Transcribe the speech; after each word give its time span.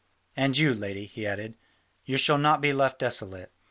And 0.35 0.57
you, 0.57 0.73
lady," 0.73 1.05
he 1.05 1.27
added, 1.27 1.59
"you 2.05 2.17
shall 2.17 2.39
not 2.39 2.59
be 2.59 2.73
left 2.73 2.97
desolate. 2.97 3.51